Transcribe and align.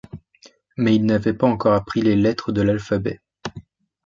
Mais 0.77 0.95
il 0.95 1.05
n'avait 1.05 1.35
pas 1.35 1.45
encore 1.45 1.75
appris 1.75 2.01
les 2.01 2.15
lettres 2.15 2.51
de 2.51 2.63
l'alphabet. 2.63 3.21